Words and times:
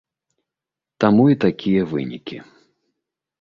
Таму 1.05 1.23
і 1.33 1.37
такія 1.45 1.81
вынікі. 1.93 2.37